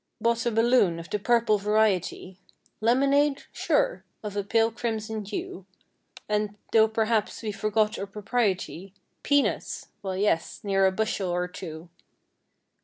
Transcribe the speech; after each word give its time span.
Bought 0.19 0.47
a 0.47 0.51
balloon 0.51 0.97
of 0.97 1.11
the 1.11 1.19
purple 1.19 1.59
variety. 1.59 2.39
Lemonade? 2.79 3.43
Sure 3.51 4.03
I 4.23 4.27
of 4.29 4.35
a 4.35 4.43
pale 4.43 4.71
crimson 4.71 5.23
hue. 5.23 5.67
And, 6.27 6.57
though 6.71 6.87
perhaps 6.87 7.43
we 7.43 7.51
forgot 7.51 7.99
our 7.99 8.07
propriety— 8.07 8.95
Peanuts! 9.21 9.89
Well 10.01 10.17
yes, 10.17 10.63
near 10.63 10.87
a 10.87 10.91
bushel 10.91 11.29
or 11.29 11.47
two. 11.47 11.89